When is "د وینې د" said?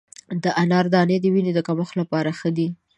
1.21-1.59